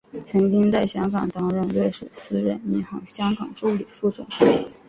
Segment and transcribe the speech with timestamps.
[0.25, 4.65] 曾经在香港担任瑞士私人银行香港助理副总裁。